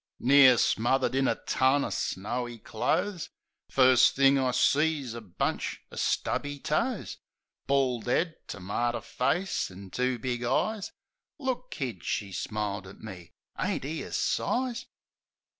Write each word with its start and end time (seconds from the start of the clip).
Near 0.19 0.57
smothered 0.57 1.13
in 1.13 1.27
a 1.27 1.35
ton 1.35 1.85
of 1.85 1.93
snowy 1.93 2.57
clothes, 2.57 3.29
First 3.69 4.15
thing, 4.15 4.39
I 4.39 4.49
sees 4.49 5.13
a 5.13 5.21
bunch 5.21 5.79
o' 5.91 5.95
stubby 5.95 6.57
toes, 6.59 7.17
Bald 7.67 8.09
'ead, 8.09 8.33
termater 8.47 9.03
face, 9.03 9.69
an' 9.69 9.91
two 9.91 10.17
big 10.17 10.41
eyes. 10.43 10.91
"Look, 11.37 11.69
Kid," 11.69 12.03
she 12.03 12.31
smiles 12.31 12.87
at 12.87 13.01
me. 13.01 13.33
"Ain't 13.59 13.85
'e 13.85 14.01
a 14.01 14.11
size?" 14.11 14.87